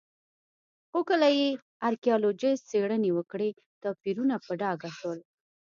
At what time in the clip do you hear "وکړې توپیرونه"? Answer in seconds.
3.17-4.35